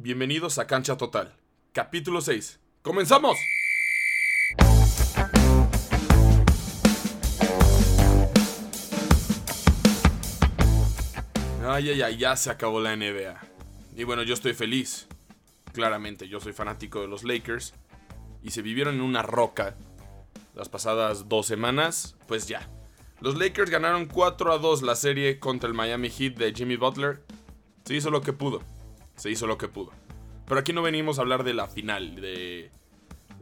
Bienvenidos 0.00 0.60
a 0.60 0.68
Cancha 0.68 0.96
Total, 0.96 1.34
capítulo 1.72 2.20
6. 2.20 2.60
¡Comenzamos! 2.82 3.36
Ay, 11.66 11.90
ay, 11.90 12.02
ay, 12.02 12.16
ya 12.16 12.36
se 12.36 12.48
acabó 12.48 12.78
la 12.78 12.94
NBA. 12.94 13.40
Y 13.96 14.04
bueno, 14.04 14.22
yo 14.22 14.34
estoy 14.34 14.54
feliz. 14.54 15.08
Claramente, 15.72 16.28
yo 16.28 16.38
soy 16.38 16.52
fanático 16.52 17.00
de 17.00 17.08
los 17.08 17.24
Lakers. 17.24 17.74
Y 18.44 18.52
se 18.52 18.62
vivieron 18.62 18.94
en 18.94 19.00
una 19.00 19.22
roca 19.22 19.74
las 20.54 20.68
pasadas 20.68 21.28
dos 21.28 21.46
semanas, 21.46 22.14
pues 22.28 22.46
ya. 22.46 22.70
Los 23.20 23.36
Lakers 23.36 23.72
ganaron 23.72 24.06
4 24.06 24.52
a 24.52 24.58
2 24.58 24.82
la 24.82 24.94
serie 24.94 25.40
contra 25.40 25.66
el 25.66 25.74
Miami 25.74 26.08
Heat 26.08 26.36
de 26.36 26.54
Jimmy 26.54 26.76
Butler. 26.76 27.24
Se 27.84 27.96
hizo 27.96 28.12
lo 28.12 28.20
que 28.20 28.32
pudo. 28.32 28.77
Se 29.18 29.30
hizo 29.30 29.46
lo 29.46 29.58
que 29.58 29.68
pudo. 29.68 29.92
Pero 30.46 30.60
aquí 30.60 30.72
no 30.72 30.80
venimos 30.80 31.18
a 31.18 31.22
hablar 31.22 31.44
de 31.44 31.52
la 31.52 31.68
final, 31.68 32.14
de, 32.14 32.70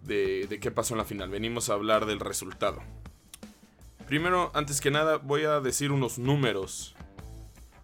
de, 0.02 0.48
de 0.48 0.58
qué 0.58 0.72
pasó 0.72 0.94
en 0.94 0.98
la 0.98 1.04
final. 1.04 1.30
Venimos 1.30 1.70
a 1.70 1.74
hablar 1.74 2.06
del 2.06 2.18
resultado. 2.18 2.82
Primero, 4.08 4.50
antes 4.54 4.80
que 4.80 4.90
nada, 4.90 5.18
voy 5.18 5.44
a 5.44 5.60
decir 5.60 5.92
unos 5.92 6.18
números. 6.18 6.96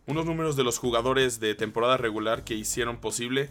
Unos 0.07 0.27
números 0.27 0.57
de 0.57 0.65
los 0.65 0.79
jugadores 0.79 1.39
de 1.39 1.55
temporada 1.55 1.97
regular 1.97 2.43
que 2.43 2.55
hicieron 2.55 2.99
posible 2.99 3.51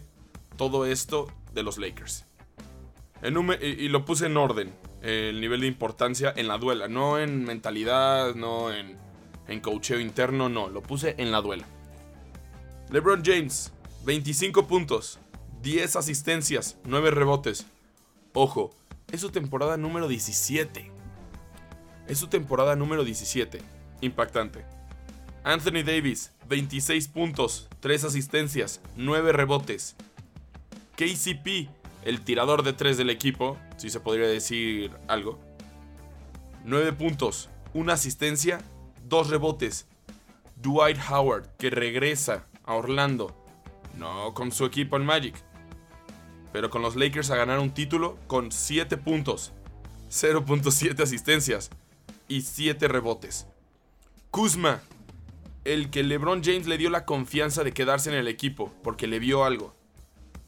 todo 0.56 0.84
esto 0.84 1.32
de 1.54 1.62
los 1.62 1.78
Lakers. 1.78 2.26
En 3.22 3.36
y, 3.60 3.88
lo 3.88 4.04
puse 4.04 4.26
en 4.26 4.36
orden, 4.36 4.74
el 5.00 5.40
nivel 5.40 5.60
de 5.60 5.68
importancia 5.68 6.32
en 6.34 6.48
la 6.48 6.58
duela, 6.58 6.88
no 6.88 7.18
en 7.18 7.44
mentalidad, 7.44 8.34
no 8.34 8.72
en, 8.72 8.98
en 9.46 9.60
cocheo 9.60 10.00
interno, 10.00 10.48
no, 10.48 10.68
lo 10.68 10.82
puse 10.82 11.14
en 11.18 11.30
la 11.30 11.40
duela. 11.40 11.64
LeBron 12.90 13.22
James, 13.24 13.72
25 14.04 14.66
puntos, 14.66 15.20
10 15.62 15.94
asistencias, 15.94 16.76
9 16.84 17.12
rebotes. 17.12 17.66
Ojo, 18.32 18.74
es 19.12 19.20
su 19.20 19.30
temporada 19.30 19.76
número 19.76 20.08
17. 20.08 20.90
Es 22.08 22.18
su 22.18 22.26
temporada 22.26 22.74
número 22.74 23.04
17. 23.04 23.60
Impactante. 24.00 24.64
Anthony 25.44 25.84
Davis, 25.84 26.32
26 26.48 27.06
puntos, 27.08 27.68
3 27.78 28.02
asistencias, 28.02 28.80
9 28.96 29.30
rebotes. 29.32 29.94
KCP, 30.96 31.68
el 32.04 32.22
tirador 32.22 32.64
de 32.64 32.72
3 32.72 32.96
del 32.96 33.08
equipo, 33.08 33.56
si 33.76 33.88
se 33.88 34.00
podría 34.00 34.26
decir 34.26 34.90
algo. 35.06 35.38
9 36.64 36.92
puntos, 36.94 37.50
1 37.72 37.92
asistencia, 37.92 38.62
2 39.04 39.30
rebotes. 39.30 39.86
Dwight 40.56 40.98
Howard, 41.08 41.56
que 41.56 41.70
regresa 41.70 42.46
a 42.64 42.74
Orlando, 42.74 43.41
no 43.96 44.34
con 44.34 44.52
su 44.52 44.64
equipo 44.64 44.96
en 44.96 45.04
Magic, 45.04 45.34
pero 46.52 46.70
con 46.70 46.82
los 46.82 46.96
Lakers 46.96 47.30
a 47.30 47.36
ganar 47.36 47.58
un 47.58 47.72
título 47.72 48.18
con 48.26 48.52
7 48.52 48.96
puntos, 48.98 49.52
0.7 50.10 51.02
asistencias 51.02 51.70
y 52.28 52.42
7 52.42 52.88
rebotes. 52.88 53.46
Kuzma, 54.30 54.80
el 55.64 55.90
que 55.90 56.02
LeBron 56.02 56.42
James 56.42 56.66
le 56.66 56.78
dio 56.78 56.90
la 56.90 57.04
confianza 57.04 57.64
de 57.64 57.72
quedarse 57.72 58.10
en 58.10 58.16
el 58.16 58.28
equipo 58.28 58.72
porque 58.82 59.06
le 59.06 59.18
vio 59.18 59.44
algo. 59.44 59.74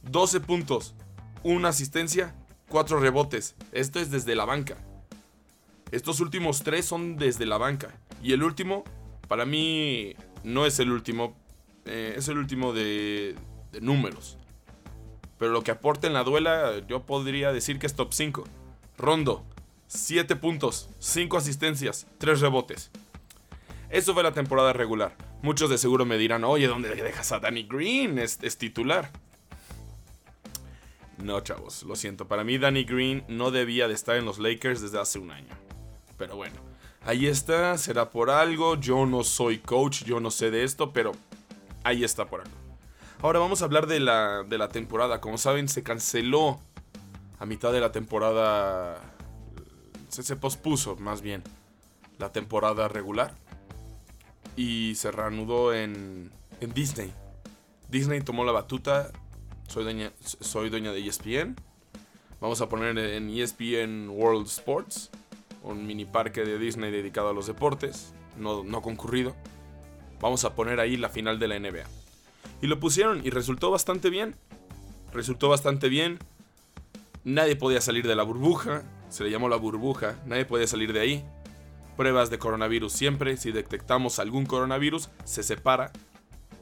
12 0.02 0.40
puntos, 0.40 0.94
1 1.42 1.66
asistencia, 1.66 2.34
4 2.68 3.00
rebotes. 3.00 3.54
Esto 3.72 4.00
es 4.00 4.10
desde 4.10 4.34
la 4.34 4.44
banca. 4.44 4.76
Estos 5.92 6.20
últimos 6.20 6.62
3 6.62 6.84
son 6.84 7.16
desde 7.16 7.46
la 7.46 7.58
banca. 7.58 7.94
Y 8.22 8.32
el 8.32 8.42
último, 8.42 8.84
para 9.28 9.46
mí, 9.46 10.16
no 10.42 10.66
es 10.66 10.78
el 10.78 10.90
último. 10.90 11.36
Eh, 11.86 12.14
es 12.16 12.28
el 12.28 12.38
último 12.38 12.72
de, 12.72 13.34
de 13.72 13.80
números. 13.80 14.38
Pero 15.38 15.52
lo 15.52 15.62
que 15.62 15.70
aporta 15.70 16.06
en 16.06 16.12
la 16.12 16.24
duela, 16.24 16.86
yo 16.86 17.04
podría 17.04 17.52
decir 17.52 17.78
que 17.78 17.86
es 17.86 17.94
top 17.94 18.12
5. 18.12 18.44
Rondo, 18.96 19.44
7 19.88 20.36
puntos, 20.36 20.88
5 20.98 21.36
asistencias, 21.36 22.06
3 22.18 22.40
rebotes. 22.40 22.90
Eso 23.90 24.14
fue 24.14 24.22
la 24.22 24.32
temporada 24.32 24.72
regular. 24.72 25.16
Muchos 25.42 25.70
de 25.70 25.78
seguro 25.78 26.04
me 26.04 26.18
dirán, 26.18 26.42
oye, 26.44 26.66
¿dónde 26.66 26.94
dejas 26.94 27.30
a 27.32 27.38
Danny 27.38 27.64
Green? 27.64 28.18
Es, 28.18 28.38
es, 28.42 28.56
titular. 28.56 29.10
No, 31.22 31.40
chavos, 31.40 31.82
lo 31.82 31.94
siento. 31.94 32.26
Para 32.26 32.44
mí 32.44 32.58
Danny 32.58 32.84
Green 32.84 33.24
no 33.28 33.50
debía 33.50 33.86
de 33.86 33.94
estar 33.94 34.16
en 34.16 34.24
los 34.24 34.38
Lakers 34.38 34.80
desde 34.80 35.00
hace 35.00 35.18
un 35.18 35.30
año. 35.30 35.54
Pero 36.16 36.36
bueno, 36.36 36.56
ahí 37.02 37.26
está, 37.26 37.76
será 37.78 38.10
por 38.10 38.30
algo. 38.30 38.76
Yo 38.76 39.06
no 39.06 39.22
soy 39.22 39.58
coach, 39.58 40.04
yo 40.04 40.18
no 40.18 40.30
sé 40.30 40.50
de 40.50 40.64
esto, 40.64 40.92
pero 40.92 41.12
ahí 41.84 42.02
está 42.02 42.26
por 42.26 42.40
algo. 42.40 42.54
Ahora 43.22 43.38
vamos 43.38 43.62
a 43.62 43.66
hablar 43.66 43.86
de 43.86 44.00
la, 44.00 44.42
de 44.42 44.58
la 44.58 44.68
temporada. 44.68 45.20
Como 45.20 45.38
saben, 45.38 45.68
se 45.68 45.82
canceló 45.82 46.60
a 47.38 47.46
mitad 47.46 47.72
de 47.72 47.80
la 47.80 47.92
temporada. 47.92 49.00
Se, 50.08 50.22
se 50.22 50.36
pospuso, 50.36 50.96
más 50.96 51.22
bien, 51.22 51.42
la 52.18 52.32
temporada 52.32 52.88
regular. 52.88 53.34
Y 54.56 54.94
se 54.96 55.10
reanudó 55.10 55.72
en, 55.72 56.30
en 56.60 56.74
Disney. 56.74 57.12
Disney 57.88 58.20
tomó 58.20 58.44
la 58.44 58.52
batuta. 58.52 59.10
Soy 59.68 59.84
dueña, 59.84 60.12
soy 60.20 60.68
dueña 60.68 60.92
de 60.92 61.06
ESPN. 61.06 61.56
Vamos 62.40 62.60
a 62.60 62.68
poner 62.68 62.98
en 62.98 63.30
ESPN 63.30 64.10
World 64.10 64.46
Sports. 64.48 65.10
Un 65.62 65.86
mini 65.86 66.04
parque 66.04 66.44
de 66.44 66.58
Disney 66.58 66.90
dedicado 66.90 67.30
a 67.30 67.32
los 67.32 67.46
deportes. 67.46 68.12
No, 68.36 68.62
no 68.64 68.82
concurrido. 68.82 69.34
Vamos 70.24 70.46
a 70.46 70.54
poner 70.54 70.80
ahí 70.80 70.96
la 70.96 71.10
final 71.10 71.38
de 71.38 71.48
la 71.48 71.58
NBA. 71.58 71.84
Y 72.62 72.66
lo 72.66 72.80
pusieron 72.80 73.20
y 73.26 73.28
resultó 73.28 73.70
bastante 73.70 74.08
bien. 74.08 74.34
Resultó 75.12 75.50
bastante 75.50 75.90
bien. 75.90 76.18
Nadie 77.24 77.56
podía 77.56 77.82
salir 77.82 78.08
de 78.08 78.16
la 78.16 78.22
burbuja. 78.22 78.84
Se 79.10 79.22
le 79.22 79.30
llamó 79.30 79.50
la 79.50 79.56
burbuja. 79.56 80.18
Nadie 80.24 80.46
podía 80.46 80.66
salir 80.66 80.94
de 80.94 81.00
ahí. 81.00 81.24
Pruebas 81.98 82.30
de 82.30 82.38
coronavirus 82.38 82.90
siempre. 82.90 83.36
Si 83.36 83.52
detectamos 83.52 84.18
algún 84.18 84.46
coronavirus, 84.46 85.10
se 85.24 85.42
separa. 85.42 85.92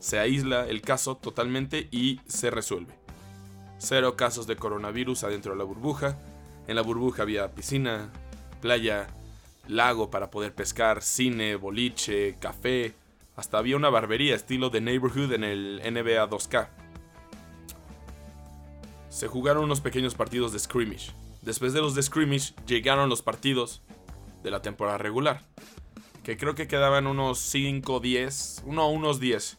Se 0.00 0.18
aísla 0.18 0.66
el 0.66 0.82
caso 0.82 1.14
totalmente 1.14 1.86
y 1.92 2.18
se 2.26 2.50
resuelve. 2.50 2.94
Cero 3.78 4.16
casos 4.16 4.48
de 4.48 4.56
coronavirus 4.56 5.22
adentro 5.22 5.52
de 5.52 5.58
la 5.58 5.64
burbuja. 5.64 6.18
En 6.66 6.74
la 6.74 6.82
burbuja 6.82 7.22
había 7.22 7.54
piscina, 7.54 8.10
playa, 8.60 9.06
lago 9.68 10.10
para 10.10 10.32
poder 10.32 10.52
pescar, 10.52 11.00
cine, 11.00 11.54
boliche, 11.54 12.34
café, 12.40 12.96
hasta 13.36 13.58
había 13.58 13.76
una 13.76 13.90
barbería 13.90 14.34
estilo 14.34 14.70
de 14.70 14.80
Neighborhood 14.80 15.32
en 15.32 15.44
el 15.44 15.80
NBA 15.84 16.28
2K. 16.28 16.68
Se 19.08 19.28
jugaron 19.28 19.64
unos 19.64 19.80
pequeños 19.80 20.14
partidos 20.14 20.52
de 20.52 20.58
scrimmage. 20.58 21.12
Después 21.42 21.72
de 21.72 21.80
los 21.80 21.94
de 21.94 22.02
scrimmage 22.02 22.54
llegaron 22.66 23.08
los 23.08 23.22
partidos 23.22 23.82
de 24.42 24.50
la 24.50 24.62
temporada 24.62 24.98
regular. 24.98 25.42
Que 26.22 26.36
creo 26.36 26.54
que 26.54 26.68
quedaban 26.68 27.06
unos 27.06 27.38
5, 27.38 28.00
10, 28.00 28.62
uno, 28.66 28.88
unos 28.88 29.18
10. 29.18 29.58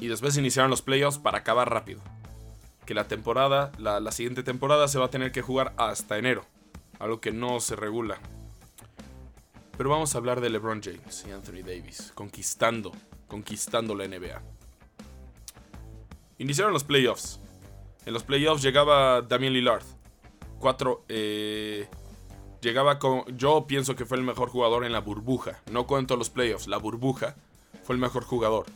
Y 0.00 0.08
después 0.08 0.36
iniciaron 0.36 0.70
los 0.70 0.82
playoffs 0.82 1.18
para 1.18 1.38
acabar 1.38 1.70
rápido. 1.70 2.00
Que 2.86 2.94
la 2.94 3.08
temporada, 3.08 3.72
la, 3.78 4.00
la 4.00 4.12
siguiente 4.12 4.42
temporada 4.42 4.88
se 4.88 4.98
va 4.98 5.06
a 5.06 5.10
tener 5.10 5.32
que 5.32 5.42
jugar 5.42 5.74
hasta 5.76 6.18
enero. 6.18 6.44
Algo 6.98 7.20
que 7.20 7.30
no 7.32 7.60
se 7.60 7.76
regula. 7.76 8.18
Pero 9.78 9.90
vamos 9.90 10.12
a 10.12 10.18
hablar 10.18 10.40
de 10.40 10.50
LeBron 10.50 10.82
James 10.82 11.24
y 11.28 11.30
Anthony 11.30 11.62
Davis, 11.64 12.10
conquistando, 12.16 12.90
conquistando 13.28 13.94
la 13.94 14.08
NBA. 14.08 14.42
Iniciaron 16.38 16.72
los 16.72 16.82
playoffs. 16.82 17.38
En 18.04 18.12
los 18.12 18.24
playoffs 18.24 18.60
llegaba 18.60 19.22
Damian 19.22 19.52
Lillard. 19.52 19.84
Cuatro, 20.58 21.04
eh, 21.08 21.88
llegaba 22.60 22.98
con, 22.98 23.24
yo 23.36 23.68
pienso 23.68 23.94
que 23.94 24.04
fue 24.04 24.16
el 24.16 24.24
mejor 24.24 24.48
jugador 24.48 24.84
en 24.84 24.90
la 24.90 24.98
burbuja. 24.98 25.62
No 25.70 25.86
cuento 25.86 26.16
los 26.16 26.28
playoffs, 26.28 26.66
la 26.66 26.78
burbuja 26.78 27.36
fue 27.84 27.94
el 27.94 28.00
mejor 28.00 28.24
jugador. 28.24 28.66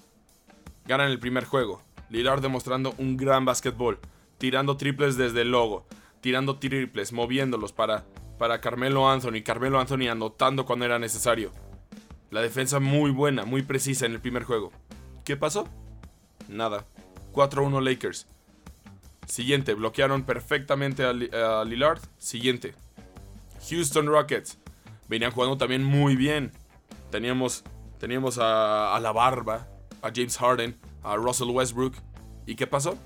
Ganan 0.86 1.10
el 1.10 1.18
primer 1.18 1.46
juego. 1.46 1.82
Lillard 2.10 2.42
demostrando 2.42 2.94
un 2.98 3.16
gran 3.16 3.44
básquetbol, 3.44 3.98
tirando 4.38 4.76
triples 4.76 5.16
desde 5.16 5.42
el 5.42 5.50
logo, 5.50 5.84
tirando 6.20 6.60
triples, 6.60 7.12
moviéndolos 7.12 7.72
para 7.72 8.04
para 8.42 8.60
Carmelo 8.60 9.08
Anthony. 9.08 9.44
Carmelo 9.44 9.78
Anthony 9.78 10.08
anotando 10.10 10.66
cuando 10.66 10.84
era 10.84 10.98
necesario. 10.98 11.52
La 12.32 12.40
defensa 12.40 12.80
muy 12.80 13.12
buena, 13.12 13.44
muy 13.44 13.62
precisa 13.62 14.04
en 14.04 14.14
el 14.14 14.20
primer 14.20 14.42
juego. 14.42 14.72
¿Qué 15.24 15.36
pasó? 15.36 15.68
Nada. 16.48 16.84
4-1 17.32 17.80
Lakers. 17.80 18.26
Siguiente, 19.26 19.74
bloquearon 19.74 20.24
perfectamente 20.24 21.04
a, 21.04 21.12
Lillard. 21.62 22.00
Siguiente. 22.18 22.74
Houston 23.70 24.08
Rockets. 24.08 24.58
Venían 25.06 25.30
jugando 25.30 25.56
también 25.56 25.84
muy 25.84 26.16
bien. 26.16 26.50
Teníamos, 27.12 27.62
teníamos 28.00 28.38
a, 28.40 28.98
la 29.00 29.12
barba, 29.12 29.68
a 30.02 30.10
James 30.12 30.36
Harden, 30.36 30.76
a 31.04 31.14
Russell 31.14 31.50
Westbrook. 31.50 31.94
¿Y 32.44 32.56
qué 32.56 32.66
pasó? 32.66 32.98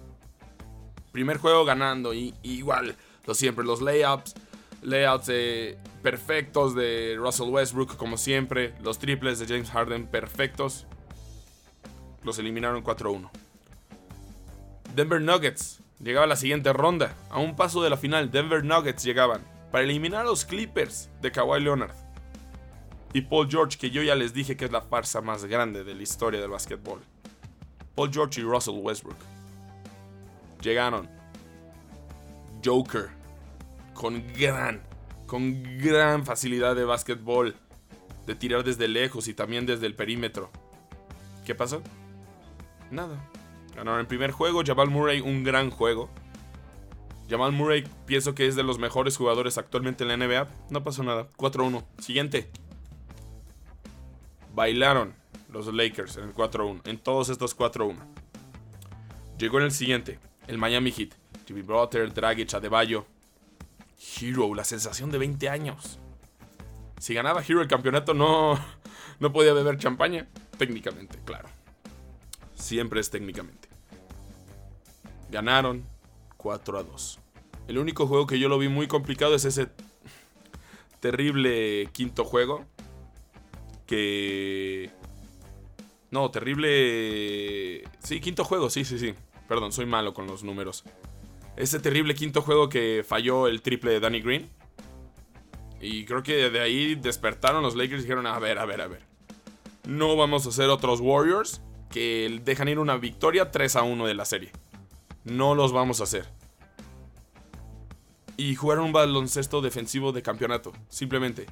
Primer 1.12 1.36
juego 1.36 1.66
ganando. 1.66 2.14
Y 2.14 2.32
igual, 2.42 2.96
lo 3.26 3.34
siempre, 3.34 3.66
los 3.66 3.82
layups, 3.82 4.34
layouts 4.82 5.30
perfectos 6.02 6.74
de 6.74 7.16
Russell 7.18 7.48
Westbrook, 7.48 7.96
como 7.96 8.16
siempre. 8.16 8.74
Los 8.82 8.98
triples 8.98 9.38
de 9.38 9.46
James 9.46 9.70
Harden 9.70 10.06
perfectos. 10.06 10.86
Los 12.22 12.38
eliminaron 12.38 12.82
4-1. 12.82 13.30
Denver 14.94 15.20
Nuggets 15.20 15.80
llegaba 16.00 16.24
a 16.24 16.28
la 16.28 16.36
siguiente 16.36 16.72
ronda. 16.72 17.14
A 17.30 17.38
un 17.38 17.56
paso 17.56 17.82
de 17.82 17.90
la 17.90 17.96
final, 17.96 18.30
Denver 18.30 18.64
Nuggets 18.64 19.04
llegaban 19.04 19.42
para 19.70 19.84
eliminar 19.84 20.22
a 20.22 20.28
los 20.28 20.44
Clippers 20.44 21.10
de 21.20 21.32
Kawhi 21.32 21.60
Leonard. 21.60 21.94
Y 23.12 23.22
Paul 23.22 23.48
George, 23.50 23.78
que 23.78 23.90
yo 23.90 24.02
ya 24.02 24.14
les 24.14 24.34
dije 24.34 24.56
que 24.56 24.66
es 24.66 24.72
la 24.72 24.82
farsa 24.82 25.20
más 25.20 25.44
grande 25.44 25.84
de 25.84 25.94
la 25.94 26.02
historia 26.02 26.40
del 26.40 26.50
básquetbol. 26.50 27.00
Paul 27.94 28.12
George 28.12 28.40
y 28.40 28.44
Russell 28.44 28.78
Westbrook. 28.78 29.16
Llegaron. 30.60 31.08
Joker. 32.64 33.15
Con 33.96 34.22
gran, 34.34 34.82
con 35.26 35.62
gran 35.78 36.24
facilidad 36.24 36.76
de 36.76 36.84
básquetbol. 36.84 37.56
De 38.26 38.34
tirar 38.34 38.62
desde 38.64 38.88
lejos 38.88 39.28
y 39.28 39.34
también 39.34 39.66
desde 39.66 39.86
el 39.86 39.94
perímetro. 39.94 40.50
¿Qué 41.44 41.54
pasó? 41.54 41.82
Nada. 42.90 43.30
Ganaron 43.74 44.00
el 44.00 44.06
primer 44.06 44.32
juego. 44.32 44.62
Jamal 44.64 44.90
Murray, 44.90 45.20
un 45.20 45.44
gran 45.44 45.70
juego. 45.70 46.10
Jamal 47.28 47.52
Murray 47.52 47.84
pienso 48.06 48.34
que 48.34 48.46
es 48.46 48.54
de 48.56 48.62
los 48.62 48.78
mejores 48.78 49.16
jugadores 49.16 49.58
actualmente 49.58 50.04
en 50.04 50.08
la 50.08 50.16
NBA. 50.16 50.48
No 50.70 50.82
pasó 50.84 51.02
nada. 51.02 51.28
4-1. 51.36 51.84
Siguiente. 51.98 52.50
Bailaron 54.54 55.14
los 55.52 55.72
Lakers 55.72 56.16
en 56.16 56.24
el 56.24 56.34
4-1. 56.34 56.82
En 56.84 56.98
todos 56.98 57.28
estos 57.28 57.56
4-1. 57.56 57.96
Llegó 59.38 59.58
en 59.58 59.64
el 59.64 59.72
siguiente. 59.72 60.18
El 60.46 60.58
Miami 60.58 60.92
Heat. 60.92 61.10
Jimmy 61.46 61.62
Butler, 61.62 62.12
Dragic, 62.12 62.54
Adebayo. 62.54 63.06
Hero, 63.98 64.54
la 64.54 64.64
sensación 64.64 65.10
de 65.10 65.18
20 65.18 65.48
años. 65.48 65.98
Si 66.98 67.14
ganaba 67.14 67.42
Hero 67.46 67.60
el 67.60 67.68
campeonato 67.68 68.14
no, 68.14 68.58
no 69.20 69.32
podía 69.32 69.52
beber 69.52 69.78
champaña. 69.78 70.28
Técnicamente, 70.58 71.18
claro. 71.24 71.48
Siempre 72.54 73.00
es 73.00 73.10
técnicamente. 73.10 73.68
Ganaron 75.30 75.84
4 76.36 76.78
a 76.78 76.82
2. 76.82 77.18
El 77.68 77.78
único 77.78 78.06
juego 78.06 78.26
que 78.26 78.38
yo 78.38 78.48
lo 78.48 78.58
vi 78.58 78.68
muy 78.68 78.86
complicado 78.86 79.34
es 79.34 79.44
ese 79.44 79.68
terrible 81.00 81.88
quinto 81.92 82.24
juego. 82.24 82.64
Que... 83.86 84.90
No, 86.10 86.30
terrible... 86.30 87.84
Sí, 87.98 88.20
quinto 88.20 88.44
juego, 88.44 88.70
sí, 88.70 88.84
sí, 88.84 88.98
sí. 88.98 89.14
Perdón, 89.48 89.72
soy 89.72 89.86
malo 89.86 90.14
con 90.14 90.26
los 90.26 90.44
números. 90.44 90.84
Ese 91.56 91.80
terrible 91.80 92.14
quinto 92.14 92.42
juego 92.42 92.68
que 92.68 93.04
falló 93.06 93.46
el 93.46 93.62
triple 93.62 93.92
de 93.92 94.00
Danny 94.00 94.20
Green. 94.20 94.50
Y 95.80 96.04
creo 96.04 96.22
que 96.22 96.50
de 96.50 96.60
ahí 96.60 96.94
despertaron 96.94 97.62
los 97.62 97.74
Lakers 97.74 98.00
y 98.00 98.02
dijeron, 98.04 98.26
a 98.26 98.38
ver, 98.38 98.58
a 98.58 98.66
ver, 98.66 98.80
a 98.80 98.86
ver. 98.86 99.02
No 99.86 100.16
vamos 100.16 100.46
a 100.46 100.50
hacer 100.50 100.68
otros 100.68 101.00
Warriors 101.00 101.62
que 101.90 102.40
dejan 102.44 102.68
ir 102.68 102.78
una 102.78 102.96
victoria 102.96 103.50
3 103.50 103.76
a 103.76 103.82
1 103.82 104.06
de 104.06 104.14
la 104.14 104.24
serie. 104.24 104.52
No 105.24 105.54
los 105.54 105.72
vamos 105.72 106.00
a 106.00 106.04
hacer. 106.04 106.28
Y 108.36 108.54
jugaron 108.54 108.86
un 108.86 108.92
baloncesto 108.92 109.62
defensivo 109.62 110.12
de 110.12 110.22
campeonato, 110.22 110.72
simplemente. 110.88 111.46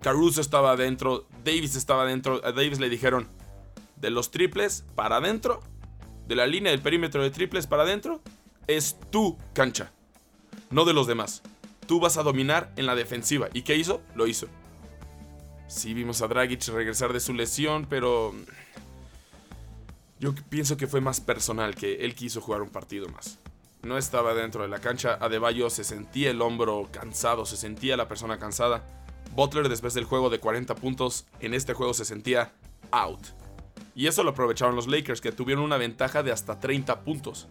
Caruso 0.00 0.40
estaba 0.40 0.72
adentro, 0.72 1.26
Davis 1.44 1.76
estaba 1.76 2.02
adentro. 2.02 2.40
A 2.44 2.52
Davis 2.52 2.80
le 2.80 2.88
dijeron, 2.88 3.28
de 3.96 4.10
los 4.10 4.30
triples 4.30 4.84
para 4.94 5.16
adentro, 5.16 5.62
de 6.26 6.34
la 6.34 6.46
línea 6.46 6.72
del 6.72 6.82
perímetro 6.82 7.22
de 7.22 7.30
triples 7.30 7.66
para 7.66 7.84
adentro, 7.84 8.20
es 8.66 8.96
tu 9.10 9.36
cancha, 9.52 9.92
no 10.70 10.84
de 10.84 10.92
los 10.92 11.06
demás. 11.06 11.42
Tú 11.86 12.00
vas 12.00 12.16
a 12.16 12.22
dominar 12.22 12.72
en 12.76 12.86
la 12.86 12.94
defensiva. 12.94 13.48
¿Y 13.52 13.62
qué 13.62 13.76
hizo? 13.76 14.00
Lo 14.14 14.26
hizo. 14.26 14.48
Sí, 15.68 15.94
vimos 15.94 16.22
a 16.22 16.28
Dragic 16.28 16.66
regresar 16.68 17.12
de 17.12 17.20
su 17.20 17.34
lesión, 17.34 17.86
pero 17.88 18.34
yo 20.18 20.34
pienso 20.48 20.76
que 20.76 20.86
fue 20.86 21.00
más 21.00 21.20
personal 21.20 21.74
que 21.74 22.04
él 22.04 22.14
quiso 22.14 22.40
jugar 22.40 22.62
un 22.62 22.70
partido 22.70 23.08
más. 23.08 23.38
No 23.82 23.98
estaba 23.98 24.34
dentro 24.34 24.62
de 24.62 24.68
la 24.68 24.80
cancha, 24.80 25.18
Adebayo 25.20 25.68
se 25.68 25.84
sentía 25.84 26.30
el 26.30 26.40
hombro 26.40 26.88
cansado, 26.90 27.44
se 27.44 27.56
sentía 27.56 27.96
la 27.96 28.08
persona 28.08 28.38
cansada. 28.38 28.82
Butler 29.34 29.68
después 29.68 29.92
del 29.92 30.04
juego 30.04 30.30
de 30.30 30.38
40 30.38 30.74
puntos, 30.76 31.26
en 31.40 31.52
este 31.52 31.74
juego 31.74 31.92
se 31.92 32.04
sentía 32.04 32.52
out. 32.90 33.20
Y 33.94 34.06
eso 34.06 34.22
lo 34.22 34.30
aprovecharon 34.30 34.74
los 34.76 34.86
Lakers, 34.86 35.20
que 35.20 35.32
tuvieron 35.32 35.64
una 35.64 35.76
ventaja 35.76 36.22
de 36.22 36.32
hasta 36.32 36.58
30 36.58 37.02
puntos. 37.02 37.48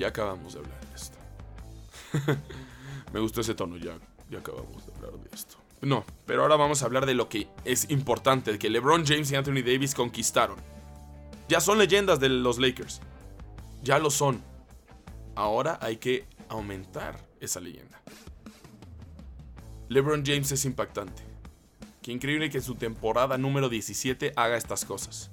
Ya 0.00 0.08
acabamos 0.08 0.54
de 0.54 0.60
hablar 0.60 0.80
de 0.80 0.96
esto. 0.96 1.18
Me 3.12 3.20
gustó 3.20 3.42
ese 3.42 3.54
tono, 3.54 3.76
ya, 3.76 3.98
ya 4.30 4.38
acabamos 4.38 4.86
de 4.86 4.94
hablar 4.94 5.12
de 5.20 5.28
esto. 5.30 5.58
No, 5.82 6.06
pero 6.24 6.40
ahora 6.40 6.56
vamos 6.56 6.82
a 6.82 6.86
hablar 6.86 7.04
de 7.04 7.12
lo 7.12 7.28
que 7.28 7.48
es 7.66 7.90
importante, 7.90 8.58
que 8.58 8.70
LeBron 8.70 9.04
James 9.04 9.30
y 9.30 9.36
Anthony 9.36 9.62
Davis 9.62 9.94
conquistaron. 9.94 10.56
Ya 11.50 11.60
son 11.60 11.76
leyendas 11.76 12.18
de 12.18 12.30
los 12.30 12.58
Lakers. 12.58 13.02
Ya 13.82 13.98
lo 13.98 14.10
son. 14.10 14.42
Ahora 15.34 15.78
hay 15.82 15.98
que 15.98 16.26
aumentar 16.48 17.22
esa 17.38 17.60
leyenda. 17.60 18.00
LeBron 19.90 20.24
James 20.24 20.50
es 20.50 20.64
impactante. 20.64 21.22
Qué 22.00 22.10
increíble 22.10 22.48
que 22.48 22.56
en 22.56 22.64
su 22.64 22.74
temporada 22.74 23.36
número 23.36 23.68
17 23.68 24.32
haga 24.34 24.56
estas 24.56 24.86
cosas. 24.86 25.30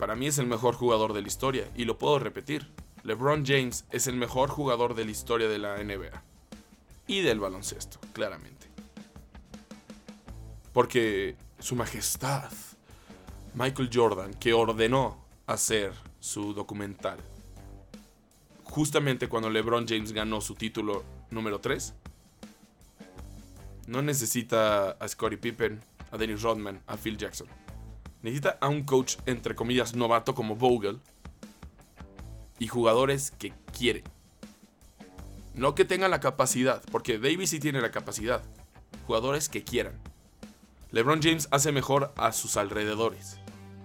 Para 0.00 0.16
mí 0.16 0.28
es 0.28 0.38
el 0.38 0.46
mejor 0.46 0.76
jugador 0.76 1.12
de 1.12 1.20
la 1.20 1.28
historia, 1.28 1.70
y 1.76 1.84
lo 1.84 1.98
puedo 1.98 2.18
repetir. 2.18 2.66
LeBron 3.02 3.44
James 3.44 3.84
es 3.90 4.06
el 4.06 4.16
mejor 4.16 4.48
jugador 4.48 4.94
de 4.94 5.04
la 5.04 5.10
historia 5.10 5.46
de 5.46 5.58
la 5.58 5.76
NBA. 5.76 6.22
Y 7.06 7.20
del 7.20 7.38
baloncesto, 7.38 8.00
claramente. 8.14 8.66
Porque 10.72 11.36
su 11.58 11.76
majestad, 11.76 12.50
Michael 13.52 13.90
Jordan, 13.92 14.32
que 14.32 14.54
ordenó 14.54 15.22
hacer 15.46 15.92
su 16.18 16.54
documental, 16.54 17.18
justamente 18.64 19.28
cuando 19.28 19.50
LeBron 19.50 19.86
James 19.86 20.12
ganó 20.12 20.40
su 20.40 20.54
título 20.54 21.04
número 21.28 21.60
3, 21.60 21.92
no 23.88 24.00
necesita 24.00 24.92
a 24.92 25.08
Scottie 25.08 25.36
Pippen, 25.36 25.78
a 26.10 26.16
Dennis 26.16 26.40
Rodman, 26.40 26.80
a 26.86 26.96
Phil 26.96 27.18
Jackson. 27.18 27.48
Necesita 28.22 28.58
a 28.60 28.68
un 28.68 28.84
coach, 28.84 29.16
entre 29.26 29.54
comillas, 29.54 29.94
novato 29.94 30.34
como 30.34 30.56
Vogel. 30.56 31.00
Y 32.58 32.68
jugadores 32.68 33.30
que 33.30 33.52
quieren. 33.76 34.04
No 35.54 35.74
que 35.74 35.84
tengan 35.84 36.10
la 36.10 36.20
capacidad, 36.20 36.82
porque 36.90 37.18
Davis 37.18 37.50
sí 37.50 37.60
tiene 37.60 37.80
la 37.80 37.90
capacidad. 37.90 38.42
Jugadores 39.06 39.48
que 39.48 39.64
quieran. 39.64 39.98
LeBron 40.90 41.22
James 41.22 41.48
hace 41.50 41.72
mejor 41.72 42.12
a 42.16 42.32
sus 42.32 42.56
alrededores. 42.56 43.38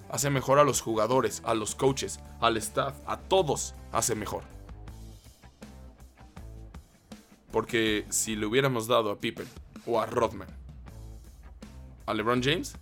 Hace 0.09 0.29
mejor 0.29 0.59
a 0.59 0.63
los 0.63 0.81
jugadores, 0.81 1.41
a 1.45 1.53
los 1.53 1.75
coaches, 1.75 2.19
al 2.39 2.57
staff, 2.57 2.95
a 3.05 3.17
todos 3.17 3.75
hace 3.91 4.15
mejor. 4.15 4.43
Porque 7.51 8.05
si 8.09 8.35
le 8.35 8.45
hubiéramos 8.45 8.87
dado 8.87 9.11
a 9.11 9.19
Pippen 9.19 9.47
o 9.85 9.99
a 9.99 10.05
Rodman 10.05 10.49
a 12.05 12.13
LeBron 12.13 12.41
James, 12.41 12.75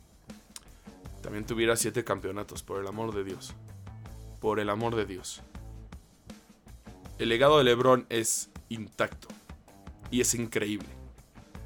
también 1.24 1.46
tuviera 1.46 1.75
siete 1.77 2.03
campeonatos, 2.03 2.62
por 2.62 2.80
el 2.80 2.86
amor 2.86 3.15
de 3.15 3.24
Dios. 3.24 3.53
Por 4.42 4.60
el 4.60 4.70
amor 4.70 4.96
de 4.96 5.06
Dios. 5.06 5.42
El 7.18 7.30
legado 7.30 7.58
de 7.58 7.63
LeBron 7.63 8.06
es 8.10 8.50
intacto. 8.70 9.30
Y 10.12 10.20
es 10.22 10.36
increíble. 10.36 10.89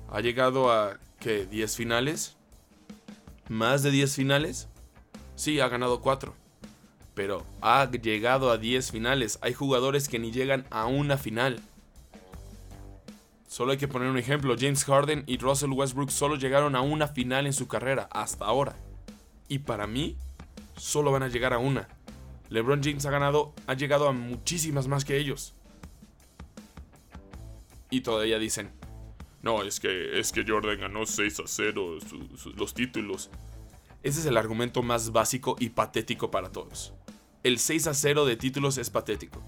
Ha 0.09 0.21
llegado 0.21 0.71
a, 0.71 0.99
¿qué? 1.19 1.49
¿10 1.49 1.75
finales? 1.75 2.37
¿Más 3.49 3.81
de 3.81 3.91
10 3.91 4.15
finales? 4.15 4.69
Sí, 5.35 5.59
ha 5.59 5.67
ganado 5.67 6.01
4. 6.01 6.35
Pero 7.15 7.43
ha 7.61 7.89
llegado 7.89 8.51
a 8.51 8.57
10 8.57 8.91
finales. 8.91 9.39
Hay 9.41 9.53
jugadores 9.53 10.07
que 10.07 10.19
ni 10.19 10.31
llegan 10.31 10.67
a 10.69 10.85
una 10.85 11.17
final. 11.17 11.59
Solo 13.47 13.71
hay 13.71 13.79
que 13.79 13.87
poner 13.87 14.09
un 14.09 14.19
ejemplo. 14.19 14.55
James 14.57 14.85
Harden 14.85 15.23
y 15.25 15.39
Russell 15.39 15.71
Westbrook 15.71 16.11
solo 16.11 16.35
llegaron 16.35 16.75
a 16.75 16.81
una 16.81 17.07
final 17.07 17.47
en 17.47 17.53
su 17.53 17.67
carrera 17.67 18.07
hasta 18.11 18.45
ahora. 18.45 18.75
Y 19.47 19.59
para 19.59 19.87
mí, 19.87 20.17
solo 20.75 21.11
van 21.11 21.23
a 21.23 21.27
llegar 21.27 21.53
a 21.53 21.57
una. 21.57 21.87
LeBron 22.49 22.81
James 22.81 23.05
ha 23.05 23.11
ganado, 23.11 23.53
ha 23.65 23.73
llegado 23.73 24.07
a 24.07 24.11
muchísimas 24.11 24.87
más 24.87 25.05
que 25.05 25.17
ellos. 25.17 25.53
Y 27.89 28.01
todavía 28.01 28.39
dicen, 28.39 28.71
no, 29.41 29.63
es 29.63 29.79
que, 29.79 30.19
es 30.19 30.31
que 30.31 30.43
Jordan 30.47 30.79
ganó 30.79 31.05
6 31.05 31.39
a 31.39 31.43
0 31.45 31.99
los 32.55 32.73
títulos. 32.73 33.29
Ese 34.03 34.19
es 34.19 34.25
el 34.25 34.37
argumento 34.37 34.83
más 34.83 35.11
básico 35.11 35.55
y 35.59 35.69
patético 35.69 36.31
para 36.31 36.51
todos. 36.51 36.93
El 37.43 37.59
6 37.59 37.87
a 37.87 37.93
0 37.93 38.25
de 38.25 38.35
títulos 38.35 38.77
es 38.77 38.89
patético. 38.89 39.41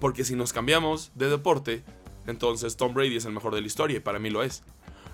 Porque 0.00 0.24
si 0.24 0.34
nos 0.34 0.52
cambiamos 0.52 1.12
de 1.14 1.28
deporte, 1.28 1.84
entonces 2.26 2.76
Tom 2.76 2.94
Brady 2.94 3.16
es 3.16 3.24
el 3.26 3.32
mejor 3.32 3.54
de 3.54 3.60
la 3.60 3.66
historia 3.66 3.98
y 3.98 4.00
para 4.00 4.18
mí 4.18 4.30
lo 4.30 4.42
es. 4.42 4.62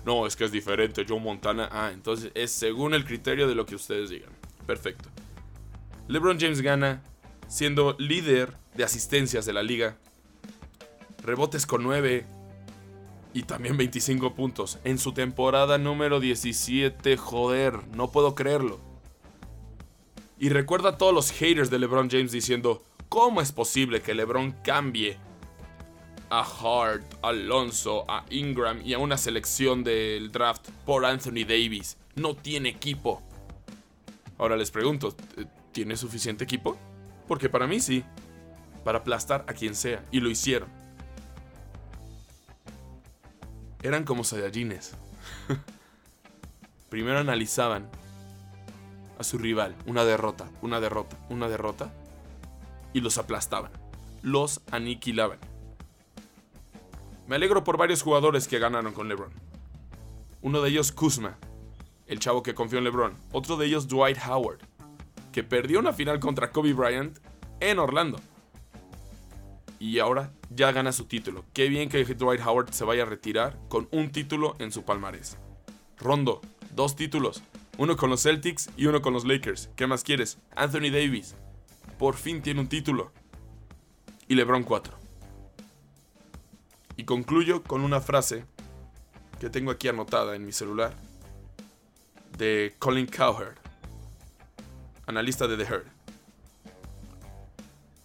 No, 0.07 0.25
es 0.25 0.37
que 0.37 0.45
es 0.45 0.53
diferente, 0.53 1.05
Joe 1.05 1.19
Montana. 1.19 1.67
Ah, 1.69 1.91
entonces 1.93 2.31
es 2.33 2.49
según 2.49 2.93
el 2.93 3.03
criterio 3.03 3.45
de 3.45 3.55
lo 3.55 3.65
que 3.65 3.75
ustedes 3.75 4.09
digan. 4.09 4.29
Perfecto. 4.65 5.09
LeBron 6.07 6.39
James 6.39 6.61
gana 6.61 7.03
siendo 7.49 7.93
líder 7.99 8.53
de 8.73 8.85
asistencias 8.85 9.45
de 9.45 9.51
la 9.51 9.63
liga. 9.63 9.97
Rebotes 11.23 11.65
con 11.65 11.83
9 11.83 12.25
y 13.33 13.43
también 13.43 13.75
25 13.75 14.33
puntos 14.33 14.79
en 14.85 14.97
su 14.97 15.11
temporada 15.11 15.77
número 15.77 16.21
17. 16.21 17.17
Joder, 17.17 17.85
no 17.89 18.09
puedo 18.09 18.33
creerlo. 18.33 18.79
Y 20.39 20.47
recuerda 20.47 20.91
a 20.91 20.97
todos 20.97 21.13
los 21.13 21.31
haters 21.31 21.69
de 21.69 21.79
LeBron 21.79 22.09
James 22.09 22.31
diciendo, 22.31 22.81
¿cómo 23.09 23.41
es 23.41 23.51
posible 23.51 24.01
que 24.01 24.13
LeBron 24.13 24.53
cambie 24.63 25.17
a 26.29 26.41
Hart, 26.41 27.03
a 27.21 27.29
Alonso, 27.29 28.05
a 28.09 28.25
Ingram 28.29 28.81
y 28.83 28.93
a 28.93 28.99
una 28.99 29.17
selección 29.17 29.83
del 29.83 30.31
draft 30.31 30.69
por 30.85 31.05
Anthony 31.05 31.45
Davis? 31.47 31.97
No 32.15 32.35
tiene 32.35 32.69
equipo. 32.69 33.21
Ahora 34.37 34.55
les 34.55 34.71
pregunto, 34.71 35.15
¿tiene 35.71 35.97
suficiente 35.97 36.43
equipo? 36.43 36.77
Porque 37.27 37.49
para 37.49 37.67
mí 37.67 37.79
sí. 37.79 38.03
Para 38.83 38.99
aplastar 38.99 39.45
a 39.47 39.53
quien 39.53 39.75
sea. 39.75 40.03
Y 40.11 40.19
lo 40.19 40.29
hicieron. 40.29 40.69
Eran 43.83 44.03
como 44.03 44.23
Saiyajines. 44.23 44.95
Primero 46.89 47.19
analizaban 47.19 47.89
a 49.19 49.23
su 49.23 49.37
rival, 49.37 49.75
una 49.85 50.05
derrota, 50.05 50.49
una 50.61 50.79
derrota, 50.79 51.17
una 51.29 51.49
derrota, 51.49 51.91
y 52.93 53.01
los 53.01 53.17
aplastaban, 53.17 53.71
los 54.21 54.61
aniquilaban. 54.71 55.39
Me 57.27 57.35
alegro 57.35 57.65
por 57.65 57.77
varios 57.77 58.03
jugadores 58.03 58.47
que 58.47 58.57
ganaron 58.57 58.93
con 58.93 59.09
LeBron. 59.09 59.33
Uno 60.41 60.61
de 60.61 60.69
ellos 60.69 60.93
Kuzma, 60.93 61.37
el 62.05 62.19
chavo 62.19 62.41
que 62.41 62.55
confió 62.55 62.77
en 62.77 62.85
LeBron. 62.85 63.15
Otro 63.33 63.57
de 63.57 63.65
ellos 63.65 63.89
Dwight 63.89 64.17
Howard, 64.25 64.59
que 65.33 65.43
perdió 65.43 65.79
una 65.79 65.91
final 65.91 66.21
contra 66.21 66.51
Kobe 66.51 66.71
Bryant 66.71 67.19
en 67.59 67.79
Orlando. 67.79 68.21
Y 69.77 69.99
ahora 69.99 70.31
ya 70.49 70.71
gana 70.71 70.93
su 70.93 71.03
título. 71.03 71.43
Qué 71.53 71.67
bien 71.67 71.89
que 71.89 72.05
Dwight 72.05 72.41
Howard 72.45 72.71
se 72.71 72.85
vaya 72.85 73.03
a 73.03 73.07
retirar 73.07 73.59
con 73.67 73.89
un 73.91 74.09
título 74.09 74.55
en 74.59 74.71
su 74.71 74.83
palmarés. 74.83 75.37
Rondo, 75.97 76.39
dos 76.73 76.95
títulos. 76.95 77.43
Uno 77.77 77.97
con 77.97 78.09
los 78.09 78.23
Celtics 78.23 78.69
y 78.77 78.85
uno 78.85 79.01
con 79.01 79.13
los 79.13 79.25
Lakers. 79.25 79.69
¿Qué 79.75 79.85
más 79.85 80.03
quieres? 80.03 80.39
Anthony 80.55 80.91
Davis. 80.91 81.35
Por 81.99 82.15
fin 82.15 82.41
tiene 82.41 82.61
un 82.61 82.69
título. 82.69 83.11
Y 84.29 84.35
LeBron 84.35 84.63
4. 84.63 85.06
Y 86.97 87.05
concluyo 87.05 87.63
con 87.63 87.81
una 87.81 88.01
frase 88.01 88.45
que 89.39 89.49
tengo 89.49 89.71
aquí 89.71 89.87
anotada 89.87 90.35
en 90.35 90.45
mi 90.45 90.51
celular. 90.51 90.93
De 92.37 92.75
Colin 92.79 93.07
Cowherd. 93.07 93.55
Analista 95.05 95.47
de 95.47 95.57
The 95.57 95.63
Herd. 95.63 95.85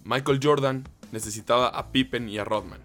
Michael 0.05 0.41
Jordan 0.43 0.89
necesitaba 1.11 1.69
a 1.69 1.91
Pippen 1.91 2.29
y 2.29 2.39
a 2.39 2.45
Rodman. 2.45 2.81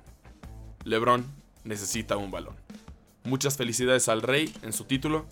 LeBron 0.84 1.26
necesita 1.64 2.18
un 2.18 2.32
balón. 2.32 2.56
Muchas 3.24 3.58
felicidades 3.58 4.08
al 4.08 4.22
Rey 4.22 4.54
en 4.62 4.72
su 4.72 4.86
título 4.86 5.26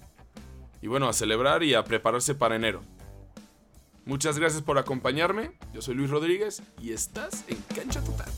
y 0.82 0.88
bueno, 0.88 1.08
a 1.08 1.14
celebrar 1.14 1.64
y 1.64 1.74
a 1.74 1.84
prepararse 1.84 2.36
para 2.36 2.56
enero. 2.56 2.82
Muchas 4.06 4.38
gracias 4.38 4.62
por 4.62 4.78
acompañarme. 4.78 5.58
Yo 5.74 5.82
soy 5.82 5.96
Luis 5.96 6.10
Rodríguez 6.12 6.62
y 6.80 6.92
estás 6.92 7.44
en 7.48 7.58
Cancha 7.76 8.02
Total. 8.04 8.30